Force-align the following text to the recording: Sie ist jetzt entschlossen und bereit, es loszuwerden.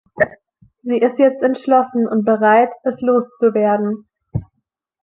Sie 0.81 0.97
ist 0.97 1.19
jetzt 1.19 1.43
entschlossen 1.43 2.07
und 2.07 2.25
bereit, 2.25 2.71
es 2.85 2.99
loszuwerden. 3.01 4.09